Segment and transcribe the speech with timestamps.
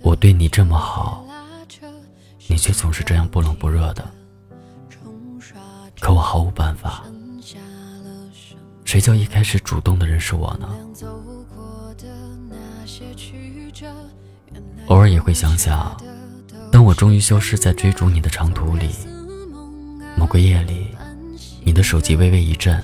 [0.00, 1.24] 我对你这么好，
[2.48, 4.08] 你却总是这样不冷不热的。
[6.00, 7.04] 可我毫无办法，
[8.84, 10.68] 谁叫一开始主动的人是我呢？
[14.86, 15.96] 偶尔也会想想，
[16.72, 18.90] 当我终于消失在追逐你的长途里，
[20.16, 20.88] 某个夜里，
[21.64, 22.82] 你的手机微微一震，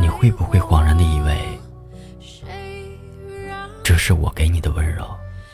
[0.00, 1.60] 你会不会恍然的以为，
[3.82, 5.06] 这是我给你的温柔？